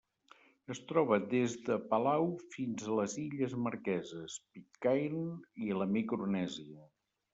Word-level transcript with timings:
Es 0.75 0.79
troba 0.91 1.19
des 1.33 1.57
de 1.67 1.75
Palau 1.91 2.25
fins 2.55 2.87
a 2.93 2.97
les 3.01 3.15
Illes 3.25 3.53
Marqueses, 3.69 4.41
Pitcairn 4.57 5.29
i 5.67 5.71
la 5.83 5.89
Micronèsia. 5.97 6.89